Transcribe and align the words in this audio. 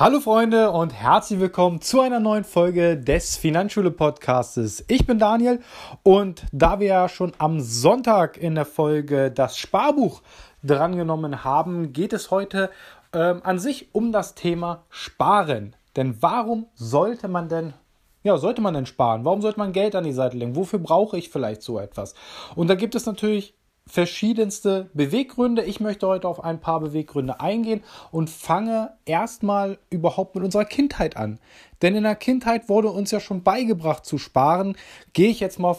Hallo 0.00 0.20
Freunde 0.20 0.70
und 0.70 0.92
herzlich 0.92 1.40
willkommen 1.40 1.80
zu 1.80 2.00
einer 2.00 2.20
neuen 2.20 2.44
Folge 2.44 2.96
des 2.96 3.36
Finanzschule 3.36 3.90
Podcastes. 3.90 4.84
Ich 4.86 5.08
bin 5.08 5.18
Daniel 5.18 5.58
und 6.04 6.44
da 6.52 6.78
wir 6.78 6.86
ja 6.86 7.08
schon 7.08 7.32
am 7.38 7.58
Sonntag 7.58 8.36
in 8.36 8.54
der 8.54 8.64
Folge 8.64 9.32
das 9.32 9.58
Sparbuch 9.58 10.22
drangenommen 10.62 11.42
haben, 11.42 11.92
geht 11.92 12.12
es 12.12 12.30
heute 12.30 12.70
ähm, 13.12 13.40
an 13.42 13.58
sich 13.58 13.92
um 13.92 14.12
das 14.12 14.36
Thema 14.36 14.84
Sparen. 14.88 15.74
Denn 15.96 16.22
warum 16.22 16.66
sollte 16.76 17.26
man 17.26 17.48
denn 17.48 17.74
ja, 18.22 18.36
sollte 18.38 18.60
man 18.60 18.74
denn 18.74 18.86
sparen? 18.86 19.24
Warum 19.24 19.42
sollte 19.42 19.58
man 19.58 19.72
Geld 19.72 19.96
an 19.96 20.04
die 20.04 20.12
Seite 20.12 20.36
legen? 20.36 20.54
Wofür 20.54 20.78
brauche 20.78 21.18
ich 21.18 21.28
vielleicht 21.28 21.62
so 21.62 21.80
etwas? 21.80 22.14
Und 22.54 22.68
da 22.68 22.76
gibt 22.76 22.94
es 22.94 23.04
natürlich 23.04 23.57
verschiedenste 23.88 24.90
Beweggründe. 24.94 25.64
Ich 25.64 25.80
möchte 25.80 26.06
heute 26.06 26.28
auf 26.28 26.44
ein 26.44 26.60
paar 26.60 26.80
Beweggründe 26.80 27.40
eingehen 27.40 27.82
und 28.10 28.30
fange 28.30 28.92
erstmal 29.06 29.78
überhaupt 29.90 30.34
mit 30.34 30.44
unserer 30.44 30.64
Kindheit 30.64 31.16
an. 31.16 31.38
Denn 31.82 31.94
in 31.94 32.02
der 32.02 32.16
Kindheit 32.16 32.68
wurde 32.68 32.90
uns 32.90 33.10
ja 33.10 33.20
schon 33.20 33.42
beigebracht 33.42 34.04
zu 34.04 34.18
sparen. 34.18 34.76
Gehe 35.12 35.30
ich 35.30 35.40
jetzt 35.40 35.58
mal 35.58 35.76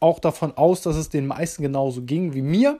auch 0.00 0.18
davon 0.20 0.56
aus, 0.56 0.82
dass 0.82 0.96
es 0.96 1.08
den 1.08 1.26
meisten 1.26 1.62
genauso 1.62 2.02
ging 2.02 2.34
wie 2.34 2.42
mir. 2.42 2.78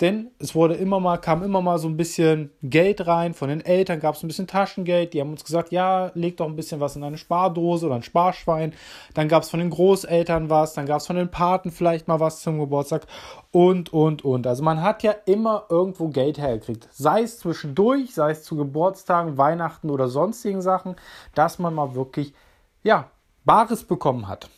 Denn 0.00 0.30
es 0.38 0.54
wurde 0.54 0.74
immer 0.74 1.00
mal, 1.00 1.16
kam 1.16 1.42
immer 1.42 1.62
mal 1.62 1.78
so 1.78 1.88
ein 1.88 1.96
bisschen 1.96 2.50
Geld 2.62 3.06
rein. 3.06 3.34
Von 3.34 3.48
den 3.48 3.64
Eltern 3.64 4.00
gab 4.00 4.14
es 4.14 4.22
ein 4.22 4.28
bisschen 4.28 4.46
Taschengeld. 4.46 5.14
Die 5.14 5.20
haben 5.20 5.30
uns 5.30 5.44
gesagt, 5.44 5.72
ja, 5.72 6.10
leg 6.14 6.36
doch 6.36 6.46
ein 6.46 6.56
bisschen 6.56 6.80
was 6.80 6.96
in 6.96 7.04
eine 7.04 7.16
Spardose 7.16 7.86
oder 7.86 7.94
ein 7.94 8.02
Sparschwein. 8.02 8.74
Dann 9.14 9.28
gab 9.28 9.42
es 9.42 9.50
von 9.50 9.60
den 9.60 9.70
Großeltern 9.70 10.50
was, 10.50 10.74
dann 10.74 10.86
gab 10.86 11.00
es 11.00 11.06
von 11.06 11.16
den 11.16 11.30
Paten 11.30 11.70
vielleicht 11.70 12.08
mal 12.08 12.20
was 12.20 12.42
zum 12.42 12.58
Geburtstag 12.58 13.06
und, 13.52 13.92
und, 13.92 14.24
und. 14.24 14.46
Also 14.46 14.62
man 14.62 14.82
hat 14.82 15.02
ja 15.02 15.14
immer 15.24 15.64
irgendwo 15.70 16.08
Geld 16.08 16.38
hergekriegt. 16.38 16.88
Sei 16.92 17.22
es 17.22 17.38
zwischendurch, 17.38 18.12
sei 18.12 18.32
es 18.32 18.42
zu 18.42 18.56
Geburtstagen, 18.56 19.38
Weihnachten 19.38 19.88
oder 19.88 20.08
sonstigen 20.08 20.60
Sachen, 20.60 20.96
dass 21.34 21.58
man 21.58 21.74
mal 21.74 21.94
wirklich, 21.94 22.34
ja, 22.82 23.10
Bares 23.44 23.84
bekommen 23.84 24.28
hat. 24.28 24.50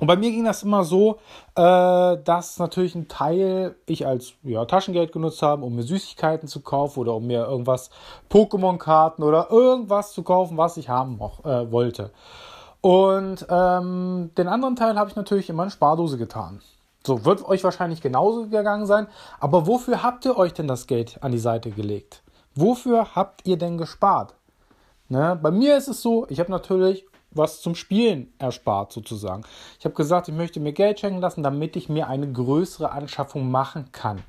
Und 0.00 0.06
bei 0.06 0.16
mir 0.16 0.30
ging 0.30 0.44
das 0.44 0.62
immer 0.62 0.84
so, 0.84 1.18
äh, 1.54 2.16
dass 2.24 2.58
natürlich 2.58 2.94
ein 2.94 3.08
Teil 3.08 3.76
ich 3.86 4.06
als 4.06 4.34
ja, 4.42 4.64
Taschengeld 4.64 5.12
genutzt 5.12 5.42
habe, 5.42 5.64
um 5.64 5.74
mir 5.74 5.82
Süßigkeiten 5.82 6.48
zu 6.48 6.60
kaufen 6.60 7.00
oder 7.00 7.14
um 7.14 7.26
mir 7.26 7.46
irgendwas, 7.46 7.90
Pokémon-Karten 8.30 9.22
oder 9.22 9.50
irgendwas 9.50 10.12
zu 10.12 10.22
kaufen, 10.22 10.56
was 10.56 10.76
ich 10.76 10.88
haben 10.88 11.20
äh, 11.44 11.70
wollte. 11.70 12.10
Und 12.80 13.46
ähm, 13.50 14.30
den 14.38 14.48
anderen 14.48 14.76
Teil 14.76 14.96
habe 14.98 15.10
ich 15.10 15.16
natürlich 15.16 15.50
in 15.50 15.56
meine 15.56 15.70
Spardose 15.70 16.16
getan. 16.16 16.60
So, 17.04 17.24
wird 17.24 17.44
euch 17.44 17.64
wahrscheinlich 17.64 18.00
genauso 18.00 18.48
gegangen 18.48 18.86
sein. 18.86 19.08
Aber 19.40 19.66
wofür 19.66 20.02
habt 20.02 20.24
ihr 20.24 20.36
euch 20.36 20.52
denn 20.52 20.68
das 20.68 20.86
Geld 20.86 21.18
an 21.22 21.32
die 21.32 21.38
Seite 21.38 21.70
gelegt? 21.70 22.22
Wofür 22.54 23.14
habt 23.14 23.46
ihr 23.46 23.56
denn 23.56 23.78
gespart? 23.78 24.34
Ne? 25.08 25.38
Bei 25.40 25.50
mir 25.50 25.76
ist 25.76 25.88
es 25.88 26.02
so, 26.02 26.26
ich 26.28 26.38
habe 26.38 26.50
natürlich 26.50 27.06
was 27.30 27.60
zum 27.60 27.74
Spielen 27.74 28.32
erspart 28.38 28.92
sozusagen. 28.92 29.44
Ich 29.78 29.84
habe 29.84 29.94
gesagt, 29.94 30.28
ich 30.28 30.34
möchte 30.34 30.60
mir 30.60 30.72
Geld 30.72 31.00
schenken 31.00 31.20
lassen, 31.20 31.42
damit 31.42 31.76
ich 31.76 31.88
mir 31.88 32.08
eine 32.08 32.30
größere 32.30 32.90
Anschaffung 32.90 33.50
machen 33.50 33.92
kann. 33.92 34.22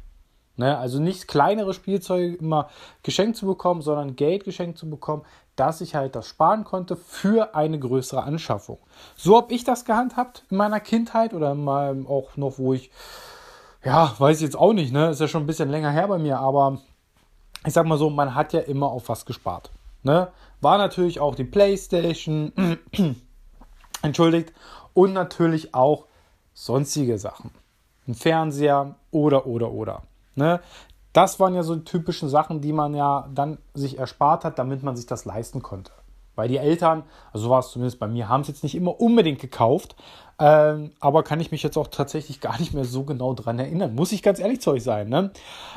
Ne? 0.57 0.77
Also 0.77 0.99
nicht 0.99 1.27
kleinere 1.27 1.73
Spielzeuge 1.73 2.35
immer 2.35 2.69
geschenkt 3.01 3.37
zu 3.37 3.45
bekommen, 3.45 3.81
sondern 3.81 4.17
Geld 4.17 4.43
geschenkt 4.43 4.77
zu 4.77 4.89
bekommen, 4.89 5.23
dass 5.55 5.79
ich 5.79 5.95
halt 5.95 6.15
das 6.15 6.27
sparen 6.27 6.65
konnte 6.65 6.97
für 6.97 7.55
eine 7.55 7.79
größere 7.79 8.23
Anschaffung. 8.23 8.77
So 9.15 9.37
habe 9.37 9.53
ich 9.53 9.63
das 9.63 9.85
gehandhabt 9.85 10.43
in 10.49 10.57
meiner 10.57 10.81
Kindheit 10.81 11.33
oder 11.33 11.55
mal 11.55 12.05
auch 12.07 12.35
noch, 12.35 12.59
wo 12.59 12.73
ich, 12.73 12.91
ja, 13.83 14.13
weiß 14.17 14.37
ich 14.37 14.43
jetzt 14.43 14.57
auch 14.57 14.73
nicht, 14.73 14.91
ne? 14.91 15.09
Ist 15.09 15.21
ja 15.21 15.27
schon 15.27 15.43
ein 15.43 15.47
bisschen 15.47 15.69
länger 15.69 15.91
her 15.91 16.07
bei 16.07 16.17
mir, 16.17 16.39
aber 16.39 16.79
ich 17.65 17.73
sag 17.73 17.85
mal 17.85 17.97
so, 17.97 18.09
man 18.09 18.35
hat 18.35 18.53
ja 18.53 18.59
immer 18.59 18.87
auf 18.87 19.09
was 19.09 19.25
gespart. 19.25 19.69
Ne? 20.03 20.29
War 20.61 20.77
natürlich 20.77 21.19
auch 21.19 21.35
die 21.35 21.43
PlayStation, 21.43 22.51
entschuldigt, 24.01 24.53
und 24.93 25.13
natürlich 25.13 25.73
auch 25.73 26.05
sonstige 26.53 27.17
Sachen. 27.17 27.51
Ein 28.07 28.15
Fernseher 28.15 28.95
oder, 29.11 29.45
oder, 29.45 29.71
oder. 29.71 30.03
Ne? 30.35 30.59
Das 31.13 31.39
waren 31.39 31.55
ja 31.55 31.63
so 31.63 31.75
die 31.75 31.83
typischen 31.83 32.29
Sachen, 32.29 32.61
die 32.61 32.73
man 32.73 32.93
ja 32.93 33.29
dann 33.33 33.57
sich 33.73 33.97
erspart 33.97 34.43
hat, 34.43 34.59
damit 34.59 34.83
man 34.83 34.95
sich 34.95 35.05
das 35.05 35.25
leisten 35.25 35.61
konnte. 35.61 35.91
Weil 36.35 36.47
die 36.47 36.57
Eltern, 36.57 37.03
also 37.33 37.45
so 37.45 37.49
war 37.49 37.59
es 37.59 37.71
zumindest 37.71 37.99
bei 37.99 38.07
mir, 38.07 38.29
haben 38.29 38.41
es 38.41 38.47
jetzt 38.47 38.63
nicht 38.63 38.75
immer 38.75 38.99
unbedingt 39.01 39.39
gekauft, 39.39 39.95
ähm, 40.39 40.91
aber 40.99 41.23
kann 41.23 41.41
ich 41.41 41.51
mich 41.51 41.63
jetzt 41.63 41.77
auch 41.77 41.87
tatsächlich 41.87 42.39
gar 42.39 42.57
nicht 42.59 42.73
mehr 42.73 42.85
so 42.85 43.03
genau 43.03 43.33
dran 43.33 43.59
erinnern. 43.59 43.95
Muss 43.95 44.11
ich 44.11 44.23
ganz 44.23 44.39
ehrlich 44.39 44.61
zu 44.61 44.71
euch 44.71 44.83
sein. 44.83 45.09
Ne? 45.09 45.31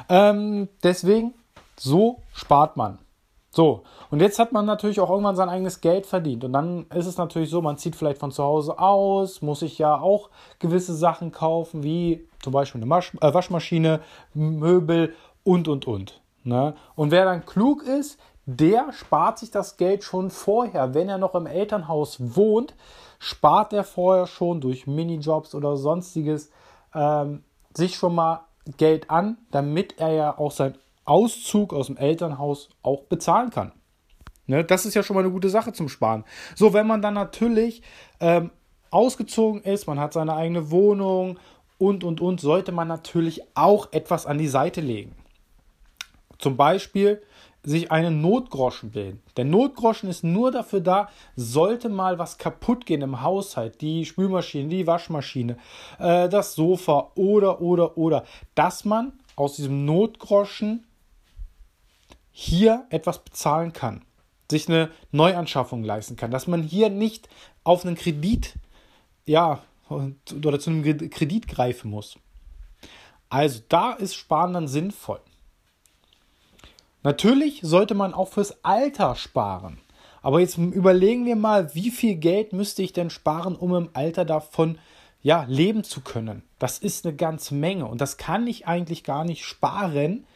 Ähm, 0.09 0.69
deswegen, 0.83 1.35
so 1.77 2.23
spart 2.33 2.77
man. 2.77 2.99
So, 3.55 3.83
und 4.11 4.21
jetzt 4.21 4.39
hat 4.39 4.53
man 4.53 4.65
natürlich 4.65 4.99
auch 4.99 5.11
irgendwann 5.11 5.37
sein 5.37 5.51
eigenes 5.51 5.83
Geld 5.83 6.07
verdient. 6.07 6.43
Und 6.43 6.55
dann 6.55 6.87
ist 6.95 7.05
es 7.05 7.19
natürlich 7.19 7.51
so, 7.51 7.61
man 7.61 7.77
zieht 7.77 7.95
vielleicht 7.95 8.19
von 8.19 8.33
zu 8.33 8.43
Hause 8.43 8.79
aus, 8.79 9.43
muss 9.43 9.61
sich 9.61 9.77
ja 9.77 10.01
auch 10.01 10.31
gewisse 10.59 10.95
Sachen 10.95 11.33
kaufen, 11.33 11.83
wie 11.83 12.27
zum 12.43 12.55
Beispiel 12.55 12.79
eine 12.79 12.87
Masch 12.87 13.13
äh, 13.21 13.35
Waschmaschine, 13.35 14.01
Möbel 14.33 15.15
und, 15.45 15.69
und, 15.69 15.87
und. 15.87 16.23
Ne? 16.45 16.75
Und 16.97 17.11
wer 17.11 17.27
dann 17.27 17.45
klug 17.45 17.83
ist, 17.83 18.19
der 18.47 18.91
spart 18.95 19.39
sich 19.39 19.51
das 19.51 19.77
Geld 19.77 20.03
schon 20.03 20.31
vorher. 20.31 20.95
Wenn 20.95 21.11
er 21.11 21.19
noch 21.19 21.35
im 21.35 21.47
Elternhaus 21.47 22.17
wohnt, 22.35 22.75
spart 23.19 23.75
er 23.75 23.85
vorher 23.85 24.27
schon 24.27 24.63
durch 24.63 24.87
Minijobs 24.87 25.55
oder 25.55 25.77
sonstiges 25.77 26.51
ähm, 26.95 27.45
sich 27.75 27.97
schon 27.97 28.15
mal 28.15 28.47
Geld 28.79 29.11
an, 29.11 29.37
damit 29.51 29.99
er 29.99 30.13
ja 30.13 30.39
auch 30.39 30.53
sein 30.53 30.75
Auszug 31.05 31.73
aus 31.73 31.87
dem 31.87 31.97
Elternhaus 31.97 32.69
auch 32.83 33.05
bezahlen 33.05 33.51
kann. 33.51 33.73
Ne, 34.47 34.65
das 34.65 34.85
ist 34.87 34.95
ja 34.95 35.03
schon 35.03 35.15
mal 35.15 35.21
eine 35.21 35.31
gute 35.31 35.49
Sache 35.49 35.73
zum 35.73 35.89
Sparen. 35.89 36.25
So, 36.57 36.73
wenn 36.73 36.87
man 36.87 37.01
dann 37.01 37.15
natürlich 37.15 37.83
ähm, 38.21 38.51
ausgezogen 38.91 39.63
ist, 39.63 39.87
man 39.87 40.01
hat 40.01 40.13
seine 40.13 40.35
eigene 40.35 40.71
Wohnung 40.71 41.39
und, 41.79 42.05
und, 42.05 42.21
und, 42.21 42.41
sollte 42.41 42.73
man 42.73 42.89
natürlich 42.89 43.43
auch 43.55 43.89
etwas 43.93 44.27
an 44.27 44.39
die 44.39 44.49
Seite 44.49 44.81
legen. 44.81 45.15
Zum 46.39 46.57
Beispiel 46.57 47.23
sich 47.65 47.93
einen 47.93 48.21
Notgroschen 48.21 48.91
bilden. 48.91 49.23
Der 49.37 49.45
Notgroschen 49.45 50.11
ist 50.11 50.25
nur 50.25 50.51
dafür 50.51 50.81
da, 50.81 51.09
sollte 51.37 51.89
mal 51.89 52.19
was 52.19 52.37
kaputt 52.37 52.87
gehen 52.87 53.03
im 53.03 53.23
Haushalt, 53.23 53.81
die 53.81 54.05
Spülmaschine, 54.05 54.69
die 54.69 54.87
Waschmaschine, 54.87 55.57
äh, 56.01 56.29
das 56.29 56.55
Sofa 56.55 57.13
oder, 57.15 57.61
oder, 57.61 57.97
oder, 57.97 58.25
dass 58.57 58.85
man 58.85 59.13
aus 59.37 59.57
diesem 59.57 59.85
Notgroschen 59.85 60.85
hier 62.33 62.87
etwas 62.91 63.23
bezahlen 63.23 63.73
kann, 63.73 64.03
sich 64.51 64.69
eine 64.69 64.91
Neuanschaffung 65.11 65.85
leisten 65.85 66.17
kann, 66.17 66.31
dass 66.31 66.47
man 66.47 66.63
hier 66.63 66.89
nicht 66.91 67.29
auf 67.63 67.85
einen 67.85 67.97
Kredit, 67.97 68.55
ja, 69.27 69.63
oder 69.89 70.59
zu 70.59 70.71
einem 70.71 71.11
Kredit 71.11 71.47
greifen 71.47 71.91
muss. 71.91 72.19
Also 73.29 73.61
da 73.69 73.93
ist 73.93 74.15
Sparen 74.15 74.55
dann 74.55 74.69
sinnvoll. 74.69 75.21
Natürlich 77.03 77.61
sollte 77.63 77.95
man 77.95 78.15
auch 78.15 78.29
fürs 78.29 78.65
Alter 78.65 79.15
sparen. 79.17 79.79
Aber 80.23 80.41
jetzt 80.41 80.57
überlegen 80.57 81.27
wir 81.27 81.35
mal, 81.37 81.75
wie 81.75 81.91
viel 81.91 82.15
Geld 82.15 82.53
müsste 82.53 82.83
ich 82.83 82.93
denn 82.93 83.11
sparen, 83.11 83.57
um 83.57 83.75
im 83.75 83.91
Alter 83.93 84.25
davon 84.25 84.79
ja, 85.21 85.45
leben 85.49 85.85
zu 85.85 86.01
können. 86.01 86.43
Das 86.59 86.79
ist 86.79 87.05
eine 87.05 87.17
ganze 87.17 87.55
Menge 87.55 87.87
und 87.87 88.01
das 88.01 88.17
kann 88.17 88.47
ich 88.47 88.67
eigentlich 88.67 89.03
gar 89.05 89.25
nicht 89.25 89.45
sparen, 89.45 90.27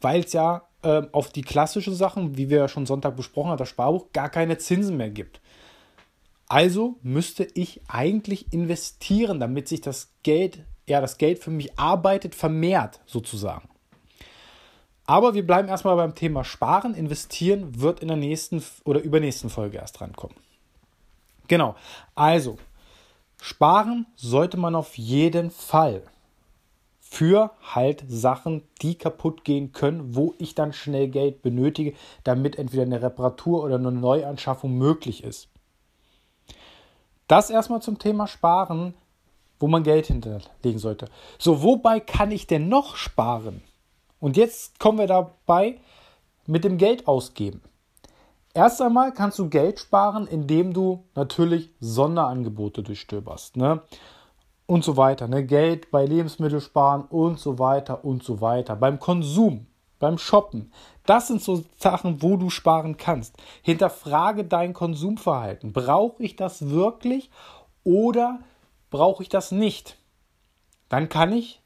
weil 0.00 0.20
es 0.20 0.32
ja 0.32 0.62
äh, 0.84 1.02
auf 1.12 1.30
die 1.30 1.42
klassischen 1.42 1.94
Sachen, 1.94 2.36
wie 2.36 2.50
wir 2.50 2.58
ja 2.58 2.68
schon 2.68 2.86
Sonntag 2.86 3.16
besprochen 3.16 3.50
haben, 3.50 3.58
das 3.58 3.68
Sparbuch, 3.68 4.12
gar 4.12 4.28
keine 4.28 4.58
Zinsen 4.58 4.96
mehr 4.96 5.10
gibt. 5.10 5.40
Also 6.46 6.96
müsste 7.02 7.48
ich 7.54 7.80
eigentlich 7.88 8.52
investieren, 8.52 9.40
damit 9.40 9.68
sich 9.68 9.80
das 9.80 10.12
Geld, 10.22 10.60
ja, 10.86 11.00
das 11.00 11.18
Geld 11.18 11.38
für 11.38 11.50
mich 11.50 11.78
arbeitet, 11.78 12.34
vermehrt 12.34 13.00
sozusagen. 13.06 13.68
Aber 15.06 15.34
wir 15.34 15.46
bleiben 15.46 15.68
erstmal 15.68 15.96
beim 15.96 16.14
Thema 16.14 16.44
Sparen. 16.44 16.94
Investieren 16.94 17.80
wird 17.80 18.00
in 18.00 18.08
der 18.08 18.16
nächsten 18.16 18.62
oder 18.84 19.00
übernächsten 19.00 19.50
Folge 19.50 19.78
erst 19.78 20.00
drankommen. 20.00 20.36
Genau. 21.48 21.76
Also, 22.14 22.58
sparen 23.40 24.06
sollte 24.16 24.56
man 24.56 24.74
auf 24.74 24.96
jeden 24.96 25.50
Fall 25.50 26.02
für 27.14 27.52
halt 27.62 28.02
Sachen, 28.08 28.62
die 28.82 28.96
kaputt 28.96 29.44
gehen 29.44 29.70
können, 29.70 30.16
wo 30.16 30.34
ich 30.38 30.56
dann 30.56 30.72
schnell 30.72 31.06
Geld 31.06 31.42
benötige, 31.42 31.94
damit 32.24 32.58
entweder 32.58 32.82
eine 32.82 33.02
Reparatur 33.02 33.62
oder 33.62 33.76
eine 33.76 33.92
Neuanschaffung 33.92 34.76
möglich 34.76 35.22
ist. 35.22 35.48
Das 37.28 37.50
erstmal 37.50 37.80
zum 37.80 38.00
Thema 38.00 38.26
Sparen, 38.26 38.94
wo 39.60 39.68
man 39.68 39.84
Geld 39.84 40.06
hinterlegen 40.06 40.80
sollte. 40.80 41.06
So, 41.38 41.62
wobei 41.62 42.00
kann 42.00 42.32
ich 42.32 42.48
denn 42.48 42.68
noch 42.68 42.96
sparen? 42.96 43.62
Und 44.18 44.36
jetzt 44.36 44.80
kommen 44.80 44.98
wir 44.98 45.06
dabei 45.06 45.78
mit 46.46 46.64
dem 46.64 46.78
Geld 46.78 47.06
ausgeben. 47.06 47.62
Erst 48.54 48.82
einmal 48.82 49.14
kannst 49.14 49.38
du 49.38 49.48
Geld 49.48 49.78
sparen, 49.78 50.26
indem 50.26 50.72
du 50.72 51.04
natürlich 51.14 51.70
Sonderangebote 51.78 52.82
durchstöberst. 52.82 53.56
Ne? 53.56 53.82
Und 54.66 54.84
so 54.84 54.96
weiter. 54.96 55.28
Ne? 55.28 55.44
Geld 55.44 55.90
bei 55.90 56.04
Lebensmitteln 56.04 56.60
sparen 56.60 57.02
und 57.02 57.38
so 57.38 57.58
weiter 57.58 58.04
und 58.04 58.22
so 58.22 58.40
weiter. 58.40 58.76
Beim 58.76 58.98
Konsum. 58.98 59.66
beim 59.98 60.18
Shoppen. 60.18 60.72
Das 61.06 61.28
sind 61.28 61.42
so 61.42 61.64
Sachen, 61.78 62.20
wo 62.22 62.36
du 62.36 62.50
sparen 62.50 62.96
kannst. 62.96 63.36
Hinterfrage 63.62 64.44
dein 64.44 64.72
Konsumverhalten. 64.72 65.72
Brauche 65.72 66.22
ich 66.22 66.36
das 66.36 66.68
wirklich 66.68 67.30
oder 67.84 68.40
brauche 68.90 69.22
ich 69.22 69.28
das 69.28 69.50
nicht? 69.50 69.96
Dann 70.88 71.08
kann 71.08 71.32
ich 71.32 71.62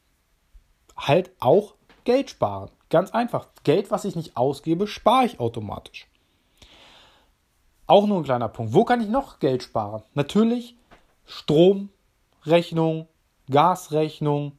halt 0.96 1.30
auch 1.40 1.74
Geld 2.04 2.30
sparen. 2.30 2.70
Ganz 2.90 3.10
einfach. 3.10 3.48
Geld, 3.64 3.90
was 3.90 4.04
ich 4.04 4.16
nicht 4.16 4.36
ausgebe, 4.36 4.86
spare 4.86 5.26
ich 5.26 5.40
automatisch. 5.40 6.06
Auch 7.86 8.06
nur 8.06 8.18
ein 8.18 8.24
kleiner 8.24 8.48
Punkt. 8.48 8.72
Wo 8.72 8.84
kann 8.84 9.00
ich 9.00 9.08
noch 9.08 9.40
Geld 9.40 9.62
sparen? 9.62 10.02
Natürlich 10.14 10.76
Stromrechnung, 12.40 13.08
Gasrechnung. 13.50 14.52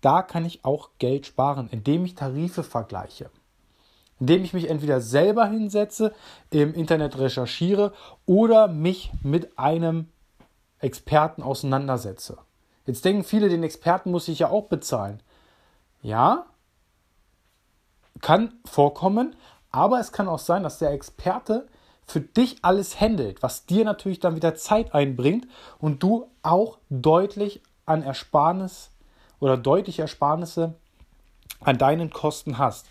Da 0.00 0.22
kann 0.22 0.44
ich 0.44 0.64
auch 0.64 0.90
Geld 0.98 1.26
sparen, 1.26 1.68
indem 1.70 2.04
ich 2.04 2.14
Tarife 2.14 2.62
vergleiche. 2.62 3.30
Indem 4.20 4.44
ich 4.44 4.52
mich 4.52 4.68
entweder 4.68 5.00
selber 5.00 5.46
hinsetze, 5.46 6.14
im 6.50 6.74
Internet 6.74 7.18
recherchiere 7.18 7.92
oder 8.26 8.68
mich 8.68 9.12
mit 9.22 9.58
einem 9.58 10.08
Experten 10.78 11.42
auseinandersetze. 11.42 12.38
Jetzt 12.86 13.04
denken 13.04 13.24
viele, 13.24 13.48
den 13.48 13.62
Experten 13.62 14.10
muss 14.10 14.28
ich 14.28 14.40
ja 14.40 14.50
auch 14.50 14.66
bezahlen. 14.66 15.20
Ja, 16.02 16.46
kann 18.20 18.54
vorkommen, 18.64 19.36
aber 19.70 20.00
es 20.00 20.12
kann 20.12 20.28
auch 20.28 20.38
sein, 20.38 20.62
dass 20.62 20.78
der 20.78 20.92
Experte 20.92 21.68
für 22.08 22.20
dich 22.20 22.56
alles 22.62 23.00
handelt, 23.00 23.42
was 23.42 23.66
dir 23.66 23.84
natürlich 23.84 24.18
dann 24.18 24.34
wieder 24.34 24.54
Zeit 24.54 24.94
einbringt 24.94 25.46
und 25.78 26.02
du 26.02 26.26
auch 26.42 26.78
deutlich 26.88 27.60
an 27.84 28.02
Ersparnis 28.02 28.90
oder 29.40 29.56
deutliche 29.58 30.02
Ersparnisse 30.02 30.74
an 31.60 31.76
deinen 31.76 32.10
Kosten 32.10 32.56
hast. 32.56 32.86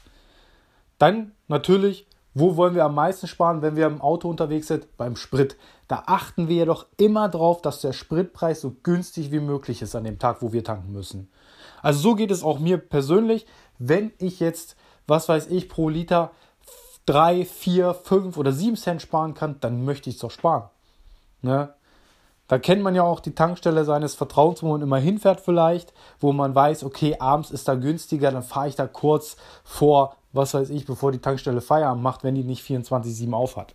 Dann 1.00 1.32
natürlich, 1.48 2.06
wo 2.36 2.58
wollen 2.58 2.76
wir 2.76 2.86
am 2.86 2.94
meisten 2.94 3.28
sparen, 3.28 3.64
wenn 3.64 3.76
wir 3.76 3.88
im 3.88 4.02
Auto 4.02 4.30
unterwegs 4.30 4.68
sind? 4.68 4.96
Beim 4.98 5.16
Sprit. 5.16 5.58
Da 5.88 6.04
achten 6.06 6.48
wir 6.48 6.58
jedoch 6.58 6.86
immer 6.98 7.28
darauf, 7.28 7.62
dass 7.62 7.82
der 7.82 7.94
Spritpreis 7.94 8.62
so 8.62 8.76
günstig 8.84 9.32
wie 9.32 9.40
möglich 9.40 9.82
ist 9.82 9.96
an 9.96 10.04
dem 10.04 10.20
Tag, 10.20 10.42
wo 10.42 10.54
wir 10.54 10.64
tanken 10.64 10.92
müssen. 10.92 11.30
Also 11.82 12.00
so 12.00 12.16
geht 12.16 12.30
es 12.30 12.44
auch 12.44 12.60
mir 12.60 12.78
persönlich, 12.78 13.48
wenn 13.80 14.12
ich 14.20 14.40
jetzt, 14.40 14.76
was 15.08 15.28
weiß 15.28 15.48
ich, 15.48 15.70
pro 15.70 15.90
Liter 15.90 16.32
3, 17.08 17.46
4, 17.46 17.94
5 17.94 18.38
oder 18.38 18.52
7 18.52 18.76
Cent 18.76 19.02
sparen 19.02 19.34
kann, 19.34 19.58
dann 19.60 19.84
möchte 19.84 20.10
ich 20.10 20.16
es 20.16 20.22
doch 20.22 20.32
sparen. 20.32 20.70
Ne? 21.42 21.74
Da 22.48 22.60
kennt 22.60 22.82
man 22.82 22.96
ja 22.96 23.04
auch 23.04 23.20
die 23.20 23.36
Tankstelle 23.36 23.86
seines 23.86 24.16
Vertrauens, 24.16 24.62
wo 24.62 24.70
man 24.70 24.82
immer 24.82 24.98
hinfährt 24.98 25.42
vielleicht, 25.42 25.94
wo 26.20 26.32
man 26.32 26.54
weiß, 26.54 26.84
okay, 26.84 27.16
abends 27.20 27.52
ist 27.52 27.68
da 27.68 27.76
günstiger, 27.76 28.32
dann 28.32 28.44
fahre 28.44 28.70
ich 28.70 28.76
da 28.76 28.88
kurz 28.88 29.38
vor, 29.64 30.16
was 30.34 30.54
weiß 30.54 30.70
ich, 30.70 30.86
bevor 30.86 31.12
die 31.12 31.20
Tankstelle 31.20 31.62
Feierabend 31.62 32.04
macht, 32.04 32.24
wenn 32.24 32.36
die 32.36 32.44
nicht 32.44 32.66
24-7 32.66 33.34
aufhat. 33.34 33.74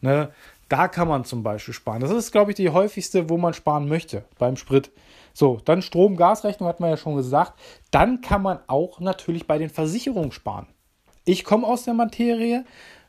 Ne? 0.00 0.30
Da 0.68 0.88
kann 0.88 1.08
man 1.08 1.24
zum 1.24 1.42
Beispiel 1.42 1.74
sparen. 1.74 2.00
Das 2.00 2.10
ist, 2.10 2.32
glaube 2.32 2.52
ich, 2.52 2.56
die 2.56 2.70
häufigste, 2.70 3.28
wo 3.28 3.38
man 3.38 3.54
sparen 3.54 3.88
möchte 3.88 4.24
beim 4.38 4.56
Sprit. 4.56 4.90
So, 5.32 5.60
dann 5.64 5.82
Strom, 5.82 6.16
Gasrechnung 6.16 6.68
hat 6.68 6.80
man 6.80 6.90
ja 6.90 6.96
schon 6.96 7.16
gesagt. 7.16 7.54
Dann 7.90 8.20
kann 8.20 8.42
man 8.42 8.58
auch 8.66 9.00
natürlich 9.00 9.46
bei 9.46 9.58
den 9.58 9.70
Versicherungen 9.70 10.32
sparen. 10.32 10.66
Ich 11.26 11.44
komme 11.44 11.66
aus 11.66 11.82
der 11.82 11.92
Materie. 11.92 12.64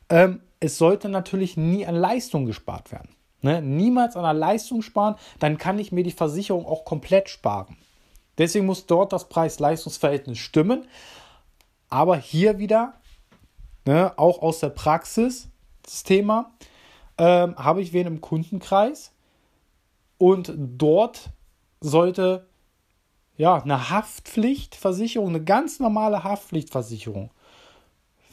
Ähm, 0.10 0.42
es 0.60 0.78
sollte 0.78 1.08
natürlich 1.08 1.56
nie 1.56 1.86
an 1.86 1.96
Leistung 1.96 2.46
gespart 2.46 2.92
werden. 2.92 3.16
Ne? 3.42 3.62
Niemals 3.62 4.18
an 4.18 4.24
der 4.24 4.34
Leistung 4.34 4.82
sparen, 4.82 5.16
dann 5.40 5.58
kann 5.58 5.78
ich 5.78 5.92
mir 5.92 6.04
die 6.04 6.12
Versicherung 6.12 6.66
auch 6.66 6.84
komplett 6.84 7.30
sparen. 7.30 7.78
Deswegen 8.40 8.66
muss 8.66 8.88
dort 8.88 9.14
das 9.14 9.30
Preis-Leistungs-Verhältnis 9.30 10.40
stimmen. 10.40 10.88
Aber 11.90 12.18
hier 12.18 12.58
wieder, 12.58 12.94
ne, 13.86 14.12
auch 14.18 14.42
aus 14.42 14.60
der 14.60 14.70
Praxis, 14.70 15.48
das 15.84 16.04
Thema, 16.04 16.52
ähm, 17.20 17.56
habe 17.56 17.82
ich 17.82 17.94
wen 17.94 18.08
im 18.08 18.20
Kundenkreis 18.20 19.12
und 20.18 20.54
dort 20.58 21.30
sollte 21.80 22.48
ja 23.38 23.62
eine 23.62 23.90
Haftpflichtversicherung, 23.90 25.30
eine 25.30 25.44
ganz 25.44 25.80
normale 25.80 26.24
Haftpflichtversicherung 26.24 27.32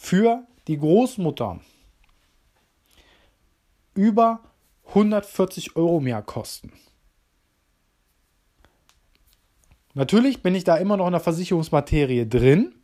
für 0.05 0.47
die 0.69 0.77
Großmutter 0.77 1.61
über 3.95 4.41
140 4.89 5.77
Euro 5.77 5.99
mehr 5.99 6.21
kosten. 6.21 6.75
Natürlich 9.95 10.43
bin 10.43 10.55
ich 10.55 10.65
da 10.65 10.77
immer 10.77 10.99
noch 10.99 11.07
in 11.07 11.13
der 11.13 11.23
Versicherungsmaterie 11.23 12.29
drin 12.29 12.75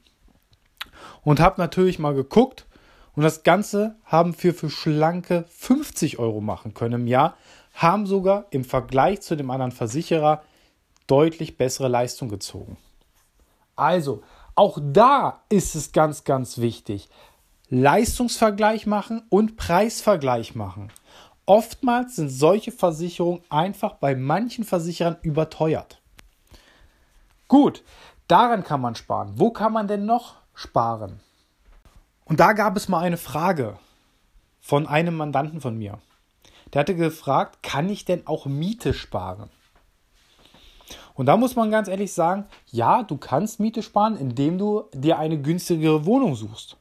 und 1.20 1.40
habe 1.40 1.60
natürlich 1.60 1.98
mal 1.98 2.14
geguckt 2.14 2.66
und 3.14 3.22
das 3.22 3.42
Ganze 3.42 3.96
haben 4.06 4.34
wir 4.42 4.54
für 4.54 4.70
schlanke 4.70 5.44
50 5.50 6.18
Euro 6.18 6.40
machen 6.40 6.72
können 6.72 7.02
im 7.02 7.06
Jahr, 7.06 7.36
haben 7.74 8.06
sogar 8.06 8.46
im 8.48 8.64
Vergleich 8.64 9.20
zu 9.20 9.36
dem 9.36 9.50
anderen 9.50 9.72
Versicherer 9.72 10.42
deutlich 11.06 11.58
bessere 11.58 11.88
Leistung 11.88 12.30
gezogen. 12.30 12.78
Also, 13.76 14.22
auch 14.54 14.78
da 14.82 15.42
ist 15.48 15.74
es 15.74 15.92
ganz, 15.92 16.24
ganz 16.24 16.58
wichtig. 16.58 17.08
Leistungsvergleich 17.68 18.86
machen 18.86 19.22
und 19.28 19.56
Preisvergleich 19.56 20.54
machen. 20.54 20.92
Oftmals 21.46 22.16
sind 22.16 22.28
solche 22.28 22.72
Versicherungen 22.72 23.42
einfach 23.48 23.94
bei 23.94 24.14
manchen 24.14 24.64
Versicherern 24.64 25.16
überteuert. 25.22 26.00
Gut, 27.48 27.82
daran 28.28 28.62
kann 28.64 28.80
man 28.80 28.94
sparen. 28.94 29.32
Wo 29.36 29.50
kann 29.50 29.72
man 29.72 29.88
denn 29.88 30.06
noch 30.06 30.36
sparen? 30.54 31.20
Und 32.24 32.38
da 32.38 32.52
gab 32.52 32.76
es 32.76 32.88
mal 32.88 33.00
eine 33.00 33.16
Frage 33.16 33.78
von 34.60 34.86
einem 34.86 35.16
Mandanten 35.16 35.60
von 35.60 35.76
mir. 35.76 35.98
Der 36.72 36.80
hatte 36.80 36.94
gefragt, 36.94 37.62
kann 37.62 37.88
ich 37.88 38.04
denn 38.04 38.26
auch 38.26 38.46
Miete 38.46 38.94
sparen? 38.94 39.50
Und 41.20 41.26
da 41.26 41.36
muss 41.36 41.54
man 41.54 41.70
ganz 41.70 41.86
ehrlich 41.86 42.14
sagen, 42.14 42.46
ja, 42.72 43.02
du 43.02 43.18
kannst 43.18 43.60
Miete 43.60 43.82
sparen, 43.82 44.16
indem 44.16 44.56
du 44.56 44.84
dir 44.94 45.18
eine 45.18 45.36
günstigere 45.36 46.06
Wohnung 46.06 46.34
suchst 46.34 46.78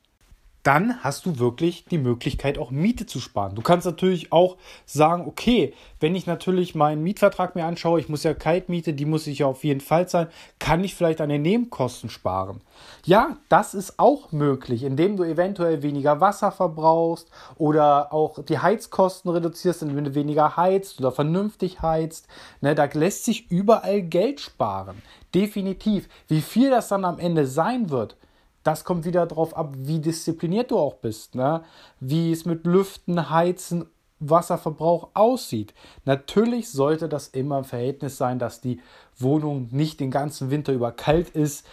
dann 0.63 1.01
hast 1.03 1.25
du 1.25 1.39
wirklich 1.39 1.85
die 1.85 1.97
Möglichkeit, 1.97 2.57
auch 2.57 2.71
Miete 2.71 3.05
zu 3.05 3.19
sparen. 3.19 3.55
Du 3.55 3.61
kannst 3.61 3.85
natürlich 3.85 4.31
auch 4.31 4.57
sagen, 4.85 5.25
okay, 5.25 5.73
wenn 5.99 6.15
ich 6.15 6.27
natürlich 6.27 6.75
meinen 6.75 7.01
Mietvertrag 7.01 7.55
mir 7.55 7.65
anschaue, 7.65 7.99
ich 7.99 8.09
muss 8.09 8.23
ja 8.23 8.33
Kaltmiete, 8.33 8.93
die 8.93 9.05
muss 9.05 9.27
ich 9.27 9.39
ja 9.39 9.47
auf 9.47 9.63
jeden 9.63 9.81
Fall 9.81 10.07
zahlen, 10.07 10.27
kann 10.59 10.83
ich 10.83 10.95
vielleicht 10.95 11.21
an 11.21 11.29
den 11.29 11.41
Nebenkosten 11.41 12.09
sparen. 12.09 12.61
Ja, 13.05 13.37
das 13.47 13.73
ist 13.73 13.99
auch 13.99 14.31
möglich, 14.31 14.83
indem 14.83 15.15
du 15.15 15.23
eventuell 15.23 15.81
weniger 15.81 16.19
Wasser 16.19 16.51
verbrauchst 16.51 17.29
oder 17.57 18.13
auch 18.13 18.43
die 18.43 18.59
Heizkosten 18.59 19.31
reduzierst, 19.31 19.81
indem 19.81 20.03
du 20.03 20.15
weniger 20.15 20.57
heizt 20.57 20.99
oder 20.99 21.11
vernünftig 21.11 21.81
heizt. 21.81 22.27
Ne, 22.61 22.75
da 22.75 22.85
lässt 22.91 23.25
sich 23.25 23.49
überall 23.49 24.01
Geld 24.01 24.41
sparen. 24.41 25.01
Definitiv. 25.33 26.09
Wie 26.27 26.41
viel 26.41 26.69
das 26.69 26.89
dann 26.89 27.05
am 27.05 27.19
Ende 27.19 27.45
sein 27.45 27.89
wird, 27.89 28.17
das 28.63 28.83
kommt 28.83 29.05
wieder 29.05 29.25
darauf 29.25 29.55
ab, 29.55 29.73
wie 29.77 29.99
diszipliniert 29.99 30.71
du 30.71 30.77
auch 30.77 30.95
bist, 30.95 31.35
ne? 31.35 31.63
wie 31.99 32.31
es 32.31 32.45
mit 32.45 32.65
Lüften, 32.65 33.29
Heizen, 33.29 33.85
Wasserverbrauch 34.19 35.09
aussieht. 35.13 35.73
Natürlich 36.05 36.69
sollte 36.69 37.07
das 37.07 37.29
immer 37.29 37.59
im 37.59 37.63
Verhältnis 37.63 38.17
sein, 38.17 38.37
dass 38.37 38.61
die 38.61 38.81
Wohnung 39.17 39.69
nicht 39.71 39.99
den 39.99 40.11
ganzen 40.11 40.51
Winter 40.51 40.73
über 40.73 40.91
kalt 40.91 41.29
ist 41.29 41.65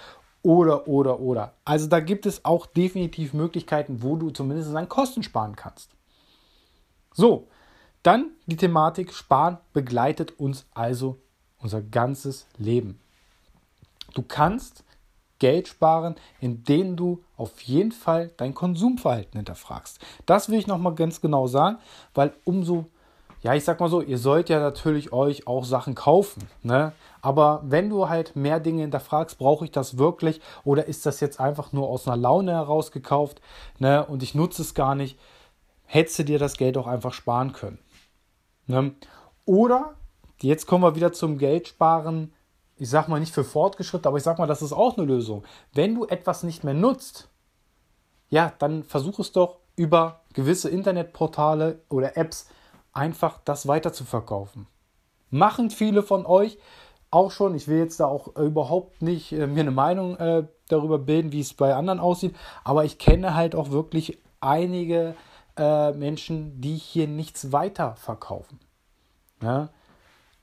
oder, 0.43 0.87
oder, 0.87 1.19
oder. 1.19 1.55
Also 1.65 1.89
da 1.89 1.99
gibt 1.99 2.25
es 2.25 2.45
auch 2.45 2.67
definitiv 2.67 3.35
Möglichkeiten, 3.35 4.03
wo 4.03 4.15
du 4.17 4.31
zumindest 4.31 4.75
an 4.75 4.89
Kosten 4.89 5.25
sparen 5.25 5.57
kannst. 5.57 5.91
So, 7.13 7.49
dann 8.05 8.31
die 8.47 8.57
Thematik 8.57 9.13
Sparen 9.13 9.59
begleitet 9.73 10.39
uns 10.39 10.67
also 10.73 11.19
unser 11.59 11.83
ganzes 11.83 12.47
Leben. 12.59 13.01
Du 14.15 14.23
kannst 14.23 14.85
Geld 15.39 15.69
sparen, 15.69 16.17
indem 16.41 16.97
du 16.97 17.23
auf 17.37 17.61
jeden 17.63 17.93
Fall 17.93 18.31
dein 18.37 18.55
Konsumverhalten 18.55 19.39
hinterfragst. 19.39 20.01
Das 20.25 20.49
will 20.49 20.59
ich 20.59 20.67
nochmal 20.67 20.95
ganz 20.95 21.21
genau 21.21 21.47
sagen, 21.47 21.79
weil 22.15 22.33
umso, 22.45 22.87
ja, 23.43 23.55
ich 23.55 23.65
sag 23.65 23.81
mal 23.81 23.89
so, 23.89 24.01
ihr 24.01 24.19
sollt 24.19 24.49
ja 24.49 24.61
natürlich 24.61 25.13
euch 25.13 25.47
auch 25.47 25.65
Sachen 25.65 25.95
kaufen, 25.95 26.49
ne? 26.63 26.93
Aber 27.21 27.63
wenn 27.65 27.91
du 27.91 28.09
halt 28.09 28.37
mehr 28.37 28.61
Dinge 28.61 28.83
hinterfragst, 28.83 29.39
brauche 29.39 29.65
ich 29.65 29.73
das 29.73 29.99
wirklich 29.99 30.41
oder 30.65 30.87
ist 30.87 31.07
das 31.07 31.21
jetzt 31.21 31.41
einfach 31.41 31.73
nur 31.73 31.89
aus 31.89 32.07
einer 32.07 32.17
Laune 32.17 32.53
heraus 32.53 32.93
gekauft, 32.93 33.41
ne? 33.79 34.05
Und 34.07 34.23
ich 34.23 34.35
nutze 34.35 34.63
es 34.63 34.75
gar 34.75 34.95
nicht, 34.95 35.19
hättest 35.87 36.19
du 36.19 36.25
dir 36.25 36.39
das 36.39 36.57
Geld 36.57 36.77
auch 36.77 36.87
einfach 36.87 37.13
sparen 37.13 37.53
können. 37.53 37.79
Ne? 38.67 38.95
Oder, 39.45 39.95
jetzt 40.41 40.67
kommen 40.67 40.85
wir 40.85 40.97
wieder 40.97 41.13
zum 41.13 41.39
Geldsparen 41.39 42.33
ich 42.77 42.91
sag 42.91 43.09
mal 43.09 43.21
nicht 43.21 43.35
für 43.35 43.45
fortgeschritten, 43.45 44.07
aber 44.07 44.19
ich 44.19 44.23
sag 44.23 44.39
mal, 44.39 44.47
das 44.47 44.63
ist 44.63 44.73
auch 44.73 44.97
eine 44.97 45.07
Lösung. 45.07 45.45
Wenn 45.73 45.95
du 45.95 46.07
etwas 46.07 46.43
nicht 46.43 46.65
mehr 46.65 46.75
nutzt, 46.75 47.29
ja, 48.29 48.53
dann 48.59 48.85
versuch 48.85 49.19
es 49.19 49.33
doch 49.33 49.59
über 49.77 50.21
gewisse 50.33 50.69
Internetportale 50.69 51.81
oder 51.89 52.17
Apps 52.17 52.49
einfach 52.93 53.41
das 53.45 53.67
weiter 53.67 53.93
zu 53.93 54.05
verkaufen. 54.05 54.67
Machen 55.31 55.71
viele 55.71 56.03
von 56.03 56.27
euch, 56.27 56.59
auch 57.11 57.31
schon. 57.31 57.55
Ich 57.55 57.69
will 57.69 57.79
jetzt 57.79 58.01
da 58.01 58.07
auch 58.07 58.37
überhaupt 58.37 59.03
nicht 59.03 59.33
äh, 59.33 59.47
mir 59.47 59.61
eine 59.61 59.71
Meinung 59.71 60.17
äh, 60.17 60.47
darüber 60.69 60.99
bilden, 60.99 61.33
wie 61.33 61.41
es 61.41 61.55
bei 61.55 61.75
anderen 61.75 62.01
aussieht. 62.01 62.35
Aber 62.65 62.85
ich 62.85 62.99
kenne 62.99 63.35
halt 63.35 63.55
auch 63.55 63.71
wirklich 63.71 64.19
einige 64.41 65.15
äh, 65.57 65.93
Menschen, 65.93 66.61
die 66.61 66.77
hier 66.77 67.07
nichts 67.09 67.53
weiter 67.53 67.97
verkaufen. 67.97 68.61
Ja? 69.43 69.71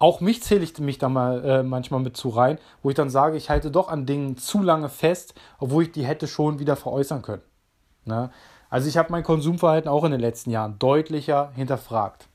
Auch 0.03 0.19
mich 0.19 0.43
zähle 0.43 0.65
ich 0.65 0.77
mich 0.79 0.98
da 0.98 1.07
mal 1.07 1.45
äh, 1.45 1.63
manchmal 1.63 2.01
mit 2.01 2.17
zu 2.17 2.27
rein, 2.27 2.60
wo 2.81 2.89
ich 2.89 2.95
dann 2.98 3.10
sage, 3.10 3.38
ich 3.38 3.50
halte 3.50 3.72
doch 3.72 3.88
an 3.88 4.05
Dingen 4.05 4.36
zu 4.36 4.62
lange 4.62 4.89
fest, 4.89 5.33
obwohl 5.60 5.83
ich 5.83 5.93
die 5.93 6.05
hätte 6.05 6.27
schon 6.27 6.60
wieder 6.60 6.75
veräußern 6.75 7.22
können. 7.22 7.41
Ja? 8.03 8.29
Also 8.69 8.89
ich 8.89 8.98
habe 8.98 9.13
mein 9.13 9.24
Konsumverhalten 9.24 9.89
auch 9.89 10.03
in 10.03 10.12
den 10.12 10.19
letzten 10.19 10.51
Jahren 10.51 10.77
deutlicher 10.77 11.53
hinterfragt. 11.55 12.27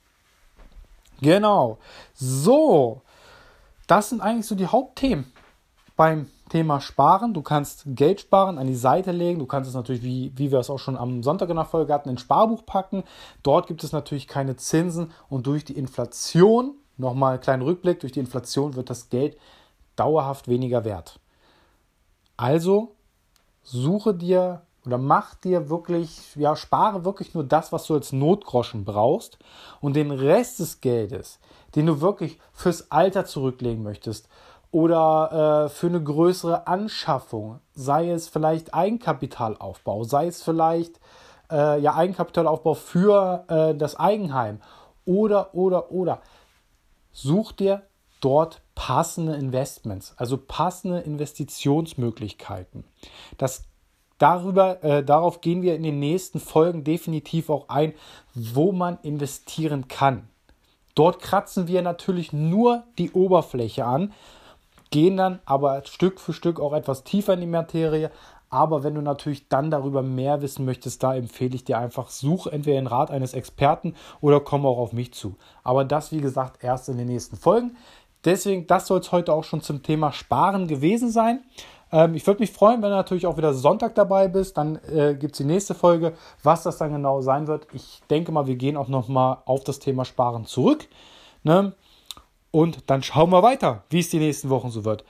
Genau. 1.20 1.76
So, 2.14 3.02
das 3.86 4.08
sind 4.08 4.22
eigentlich 4.22 4.46
so 4.46 4.54
die 4.54 4.68
Hauptthemen 4.68 5.30
beim 5.94 6.30
Thema 6.48 6.80
Sparen. 6.80 7.34
Du 7.34 7.42
kannst 7.42 7.82
Geld 7.84 8.22
sparen, 8.22 8.56
an 8.56 8.66
die 8.66 8.76
Seite 8.76 9.12
legen. 9.12 9.40
Du 9.40 9.46
kannst 9.46 9.68
es 9.68 9.74
natürlich, 9.74 10.02
wie, 10.02 10.32
wie 10.36 10.50
wir 10.50 10.60
es 10.60 10.70
auch 10.70 10.78
schon 10.78 10.96
am 10.96 11.22
Sonntag 11.22 11.50
in 11.50 11.56
der 11.56 11.66
Folge 11.66 11.92
hatten, 11.92 12.08
in 12.08 12.16
Sparbuch 12.16 12.64
packen. 12.64 13.04
Dort 13.42 13.66
gibt 13.66 13.84
es 13.84 13.92
natürlich 13.92 14.26
keine 14.26 14.56
Zinsen 14.56 15.12
und 15.28 15.46
durch 15.46 15.66
die 15.66 15.76
Inflation, 15.76 16.74
nochmal 16.98 17.34
einen 17.34 17.40
kleinen 17.40 17.62
Rückblick, 17.62 18.00
durch 18.00 18.12
die 18.12 18.20
Inflation 18.20 18.74
wird 18.76 18.90
das 18.90 19.08
Geld 19.08 19.36
dauerhaft 19.96 20.48
weniger 20.48 20.84
wert. 20.84 21.18
Also 22.36 22.92
suche 23.62 24.14
dir 24.14 24.62
oder 24.86 24.98
mach 24.98 25.34
dir 25.34 25.68
wirklich, 25.68 26.34
ja, 26.36 26.56
spare 26.56 27.04
wirklich 27.04 27.34
nur 27.34 27.44
das, 27.44 27.72
was 27.72 27.86
du 27.86 27.94
als 27.94 28.12
Notgroschen 28.12 28.84
brauchst 28.84 29.38
und 29.80 29.96
den 29.96 30.10
Rest 30.10 30.60
des 30.60 30.80
Geldes, 30.80 31.40
den 31.74 31.86
du 31.86 32.00
wirklich 32.00 32.38
fürs 32.52 32.90
Alter 32.90 33.26
zurücklegen 33.26 33.82
möchtest 33.82 34.28
oder 34.70 35.66
äh, 35.66 35.68
für 35.68 35.88
eine 35.88 36.02
größere 36.02 36.66
Anschaffung, 36.66 37.60
sei 37.74 38.10
es 38.10 38.28
vielleicht 38.28 38.74
Eigenkapitalaufbau, 38.74 40.04
sei 40.04 40.26
es 40.26 40.42
vielleicht 40.42 41.00
äh, 41.50 41.80
ja 41.80 41.94
Eigenkapitalaufbau 41.94 42.74
für 42.74 43.44
äh, 43.48 43.74
das 43.74 43.96
Eigenheim 43.96 44.60
oder 45.04 45.54
oder 45.54 45.90
oder 45.90 46.20
such 47.12 47.52
dir 47.52 47.82
dort 48.20 48.60
passende 48.74 49.34
Investments, 49.34 50.14
also 50.16 50.36
passende 50.36 51.00
Investitionsmöglichkeiten. 51.00 52.84
Das 53.36 53.64
darüber, 54.18 54.82
äh, 54.82 55.04
darauf 55.04 55.40
gehen 55.40 55.62
wir 55.62 55.74
in 55.74 55.82
den 55.82 55.98
nächsten 55.98 56.40
Folgen 56.40 56.84
definitiv 56.84 57.50
auch 57.50 57.68
ein, 57.68 57.94
wo 58.34 58.72
man 58.72 58.98
investieren 59.02 59.88
kann. 59.88 60.28
Dort 60.94 61.20
kratzen 61.20 61.68
wir 61.68 61.82
natürlich 61.82 62.32
nur 62.32 62.84
die 62.98 63.12
Oberfläche 63.12 63.84
an, 63.84 64.12
gehen 64.90 65.16
dann 65.16 65.38
aber 65.44 65.84
Stück 65.84 66.20
für 66.20 66.32
Stück 66.32 66.58
auch 66.58 66.72
etwas 66.72 67.04
tiefer 67.04 67.34
in 67.34 67.40
die 67.40 67.46
Materie. 67.46 68.10
Aber 68.50 68.82
wenn 68.82 68.94
du 68.94 69.02
natürlich 69.02 69.48
dann 69.48 69.70
darüber 69.70 70.02
mehr 70.02 70.40
wissen 70.40 70.64
möchtest, 70.64 71.02
da 71.02 71.14
empfehle 71.14 71.54
ich 71.54 71.64
dir 71.64 71.78
einfach, 71.78 72.08
such 72.08 72.46
entweder 72.46 72.80
den 72.80 72.86
Rat 72.86 73.10
eines 73.10 73.34
Experten 73.34 73.94
oder 74.20 74.40
komm 74.40 74.64
auch 74.64 74.78
auf 74.78 74.92
mich 74.92 75.12
zu. 75.12 75.36
Aber 75.62 75.84
das, 75.84 76.12
wie 76.12 76.20
gesagt, 76.20 76.64
erst 76.64 76.88
in 76.88 76.96
den 76.96 77.08
nächsten 77.08 77.36
Folgen. 77.36 77.76
Deswegen, 78.24 78.66
das 78.66 78.86
soll 78.86 79.00
es 79.00 79.12
heute 79.12 79.32
auch 79.32 79.44
schon 79.44 79.60
zum 79.60 79.82
Thema 79.82 80.12
Sparen 80.12 80.66
gewesen 80.66 81.10
sein. 81.10 81.40
Ähm, 81.92 82.14
ich 82.14 82.26
würde 82.26 82.40
mich 82.40 82.50
freuen, 82.50 82.82
wenn 82.82 82.90
du 82.90 82.96
natürlich 82.96 83.26
auch 83.26 83.36
wieder 83.36 83.54
Sonntag 83.54 83.94
dabei 83.94 84.28
bist. 84.28 84.56
Dann 84.56 84.76
äh, 84.86 85.14
gibt 85.14 85.32
es 85.32 85.38
die 85.38 85.44
nächste 85.44 85.74
Folge, 85.74 86.14
was 86.42 86.62
das 86.62 86.78
dann 86.78 86.92
genau 86.92 87.20
sein 87.20 87.46
wird. 87.46 87.66
Ich 87.72 88.02
denke 88.10 88.32
mal, 88.32 88.46
wir 88.46 88.56
gehen 88.56 88.76
auch 88.76 88.88
nochmal 88.88 89.38
auf 89.44 89.64
das 89.64 89.78
Thema 89.78 90.04
Sparen 90.04 90.46
zurück. 90.46 90.88
Ne? 91.42 91.74
Und 92.50 92.90
dann 92.90 93.02
schauen 93.02 93.30
wir 93.30 93.42
weiter, 93.42 93.84
wie 93.90 94.00
es 94.00 94.10
die 94.10 94.18
nächsten 94.18 94.48
Wochen 94.48 94.70
so 94.70 94.84
wird. 94.84 95.04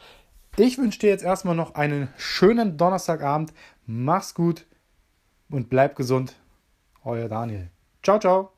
Ich 0.58 0.76
wünsche 0.76 0.98
dir 0.98 1.10
jetzt 1.10 1.22
erstmal 1.24 1.54
noch 1.54 1.76
einen 1.76 2.08
schönen 2.16 2.76
Donnerstagabend. 2.76 3.52
Mach's 3.86 4.34
gut 4.34 4.66
und 5.50 5.70
bleib 5.70 5.94
gesund. 5.94 6.34
Euer 7.04 7.28
Daniel. 7.28 7.70
Ciao, 8.02 8.18
ciao. 8.18 8.57